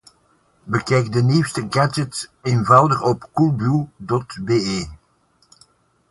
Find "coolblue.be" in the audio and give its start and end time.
3.33-4.87